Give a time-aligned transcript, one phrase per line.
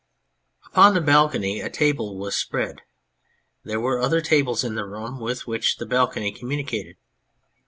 [0.65, 2.81] Upon the balcony a table was spread;
[3.63, 6.95] there were other tables in the room with which the balcony communicated.